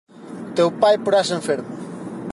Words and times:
O 0.47 0.49
teu 0.57 0.69
pai 0.81 0.95
porase 1.05 1.31
enfermo 1.39 1.69